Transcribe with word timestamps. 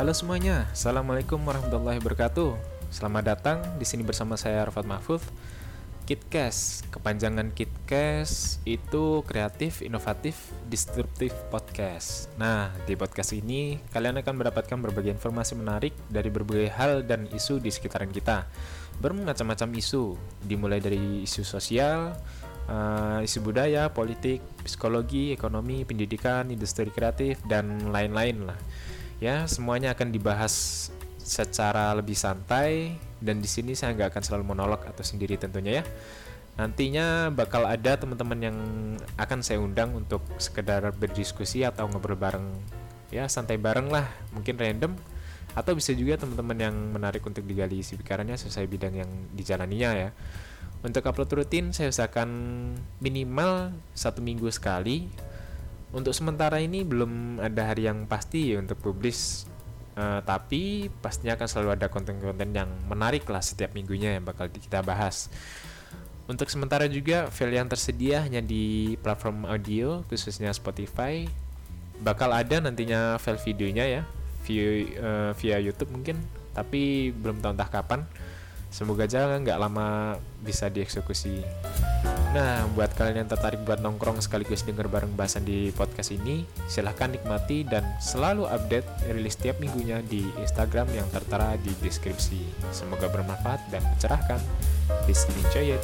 Halo 0.00 0.16
semuanya, 0.16 0.64
Assalamualaikum 0.72 1.36
warahmatullahi 1.44 2.00
wabarakatuh. 2.00 2.56
Selamat 2.88 3.36
datang 3.36 3.60
di 3.76 3.84
sini 3.84 4.00
bersama 4.00 4.32
saya 4.32 4.64
Arfat 4.64 4.88
Mahfud. 4.88 5.20
Kitcast, 6.08 6.88
kepanjangan 6.88 7.52
Kitcast 7.52 8.64
itu 8.64 9.20
kreatif, 9.28 9.84
inovatif, 9.84 10.56
disruptif 10.72 11.36
podcast. 11.52 12.32
Nah, 12.40 12.72
di 12.88 12.96
podcast 12.96 13.36
ini 13.36 13.76
kalian 13.92 14.24
akan 14.24 14.40
mendapatkan 14.40 14.80
berbagai 14.80 15.12
informasi 15.20 15.60
menarik 15.60 15.92
dari 16.08 16.32
berbagai 16.32 16.72
hal 16.72 17.04
dan 17.04 17.28
isu 17.28 17.60
di 17.60 17.68
sekitaran 17.68 18.08
kita. 18.08 18.48
Bermacam-macam 19.04 19.68
isu, 19.76 20.16
dimulai 20.48 20.80
dari 20.80 21.28
isu 21.28 21.44
sosial, 21.44 22.16
uh, 22.72 23.20
isu 23.20 23.44
budaya, 23.44 23.92
politik, 23.92 24.40
psikologi, 24.64 25.36
ekonomi, 25.36 25.84
pendidikan, 25.84 26.48
industri 26.48 26.88
kreatif, 26.88 27.36
dan 27.44 27.92
lain-lain 27.92 28.48
lah. 28.48 28.56
Ya, 29.20 29.44
semuanya 29.44 29.92
akan 29.92 30.16
dibahas 30.16 30.88
secara 31.20 31.92
lebih 31.92 32.16
santai 32.16 32.96
dan 33.20 33.38
di 33.38 33.46
sini 33.46 33.76
saya 33.76 33.92
nggak 33.92 34.16
akan 34.16 34.22
selalu 34.24 34.44
monolog 34.56 34.80
atau 34.88 35.04
sendiri 35.04 35.36
tentunya 35.36 35.80
ya. 35.80 35.84
Nantinya 36.56 37.28
bakal 37.28 37.68
ada 37.68 38.00
teman-teman 38.00 38.40
yang 38.40 38.56
akan 39.20 39.44
saya 39.44 39.60
undang 39.60 39.92
untuk 39.92 40.24
sekedar 40.40 40.88
berdiskusi 40.96 41.62
atau 41.62 41.86
ngobrol 41.86 42.16
bareng 42.16 42.48
ya 43.12 43.28
santai 43.28 43.60
bareng 43.60 43.92
lah, 43.92 44.08
mungkin 44.32 44.56
random 44.56 44.96
atau 45.52 45.74
bisa 45.74 45.90
juga 45.92 46.14
teman-teman 46.14 46.58
yang 46.58 46.76
menarik 46.94 47.26
untuk 47.26 47.42
digali 47.42 47.82
isi 47.82 47.98
pikirannya 47.98 48.38
sesuai 48.38 48.66
bidang 48.70 48.94
yang 49.04 49.10
dijalaninya 49.34 49.90
ya. 49.94 50.10
Untuk 50.80 51.04
upload 51.04 51.44
rutin 51.44 51.76
saya 51.76 51.92
usahakan 51.92 52.30
minimal 53.04 53.76
satu 53.92 54.24
minggu 54.24 54.48
sekali. 54.48 55.12
Untuk 55.90 56.14
sementara 56.14 56.62
ini 56.62 56.86
belum 56.86 57.42
ada 57.42 57.74
hari 57.74 57.90
yang 57.90 58.06
pasti 58.06 58.54
untuk 58.54 58.78
publish 58.78 59.50
Uh, 60.00 60.22
tapi 60.22 60.86
pastinya 61.02 61.34
akan 61.34 61.48
selalu 61.50 61.70
ada 61.74 61.90
konten-konten 61.90 62.54
yang 62.54 62.70
menarik 62.86 63.26
lah 63.26 63.42
setiap 63.42 63.74
minggunya 63.74 64.14
yang 64.14 64.24
bakal 64.24 64.46
kita 64.46 64.86
bahas. 64.86 65.26
Untuk 66.30 66.46
sementara 66.46 66.86
juga 66.86 67.26
file 67.26 67.58
yang 67.58 67.66
tersedia 67.66 68.22
hanya 68.22 68.38
di 68.38 68.94
platform 69.02 69.50
audio 69.50 70.06
khususnya 70.06 70.54
Spotify. 70.54 71.26
Bakal 72.00 72.30
ada 72.30 72.62
nantinya 72.62 73.18
file 73.18 73.42
videonya 73.42 73.84
ya 73.84 74.02
via, 74.46 74.68
uh, 75.02 75.30
via 75.36 75.58
YouTube 75.58 75.90
mungkin, 75.90 76.22
tapi 76.54 77.10
belum 77.10 77.42
tahu 77.42 77.58
entah 77.58 77.68
kapan. 77.68 78.06
Semoga 78.70 79.10
aja 79.10 79.26
nggak 79.26 79.58
lama 79.58 80.16
bisa 80.40 80.70
dieksekusi. 80.70 81.42
Nah, 82.30 82.62
buat 82.78 82.94
kalian 82.94 83.26
yang 83.26 83.30
tertarik 83.30 83.58
buat 83.66 83.82
nongkrong 83.82 84.22
sekaligus 84.22 84.62
denger 84.62 84.86
bareng 84.86 85.18
bahasan 85.18 85.42
di 85.42 85.74
podcast 85.74 86.14
ini, 86.14 86.46
silahkan 86.70 87.10
nikmati 87.10 87.66
dan 87.66 87.82
selalu 87.98 88.46
update 88.46 88.86
rilis 89.10 89.34
setiap 89.34 89.58
minggunya 89.58 89.98
di 90.06 90.22
Instagram 90.38 90.86
yang 90.94 91.10
tertera 91.10 91.58
di 91.58 91.74
deskripsi. 91.82 92.70
Semoga 92.70 93.10
bermanfaat 93.10 93.74
dan 93.74 93.82
mencerahkan. 93.82 94.38
Please 95.02 95.26
enjoy 95.42 95.74
it. 95.74 95.82